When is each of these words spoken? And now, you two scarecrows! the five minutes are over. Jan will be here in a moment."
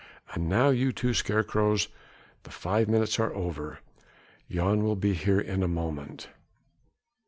And 0.33 0.49
now, 0.49 0.69
you 0.71 0.91
two 0.91 1.13
scarecrows! 1.13 1.87
the 2.41 2.49
five 2.49 2.87
minutes 2.89 3.19
are 3.19 3.31
over. 3.35 3.81
Jan 4.49 4.81
will 4.83 4.95
be 4.95 5.13
here 5.13 5.39
in 5.39 5.61
a 5.61 5.67
moment." 5.67 6.29